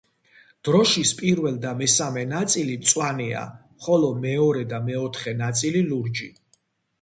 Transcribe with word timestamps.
დროშის 0.67 1.09
პირველ 1.19 1.59
და 1.65 1.73
მესამე 1.81 2.23
ნაწილი 2.31 2.77
მწვანეა, 2.85 3.43
ხოლო 3.85 4.11
მეორე 4.25 4.65
და 4.73 4.81
მეოთხე 4.89 5.35
ნაწილი 5.45 5.85
ლურჯი. 5.93 6.33